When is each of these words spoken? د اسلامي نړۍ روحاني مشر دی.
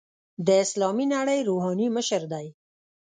د 0.45 0.47
اسلامي 0.63 1.05
نړۍ 1.15 1.39
روحاني 1.49 1.87
مشر 1.97 2.21
دی. 2.33 2.45